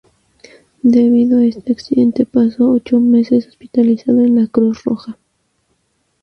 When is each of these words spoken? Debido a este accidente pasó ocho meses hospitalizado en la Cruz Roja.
Debido 0.81 1.37
a 1.37 1.45
este 1.45 1.71
accidente 1.73 2.25
pasó 2.25 2.71
ocho 2.71 2.99
meses 2.99 3.45
hospitalizado 3.47 4.21
en 4.21 4.35
la 4.35 4.47
Cruz 4.47 4.83
Roja. 4.83 5.19